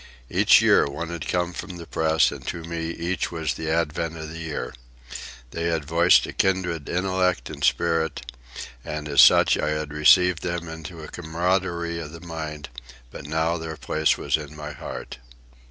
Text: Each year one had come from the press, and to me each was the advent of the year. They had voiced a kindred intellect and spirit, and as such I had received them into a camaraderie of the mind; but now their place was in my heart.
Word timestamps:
Each 0.31 0.63
year 0.63 0.87
one 0.87 1.09
had 1.09 1.27
come 1.27 1.53
from 1.53 1.77
the 1.77 1.85
press, 1.85 2.31
and 2.31 2.43
to 2.47 2.63
me 2.63 2.89
each 2.89 3.31
was 3.31 3.53
the 3.53 3.69
advent 3.69 4.17
of 4.17 4.29
the 4.31 4.39
year. 4.39 4.73
They 5.51 5.65
had 5.65 5.85
voiced 5.85 6.25
a 6.25 6.33
kindred 6.33 6.89
intellect 6.89 7.51
and 7.51 7.63
spirit, 7.63 8.23
and 8.83 9.07
as 9.07 9.21
such 9.21 9.59
I 9.59 9.69
had 9.69 9.93
received 9.93 10.41
them 10.41 10.67
into 10.67 11.03
a 11.03 11.07
camaraderie 11.07 11.99
of 11.99 12.13
the 12.13 12.19
mind; 12.21 12.69
but 13.11 13.27
now 13.27 13.57
their 13.57 13.77
place 13.77 14.17
was 14.17 14.37
in 14.37 14.55
my 14.55 14.71
heart. 14.71 15.19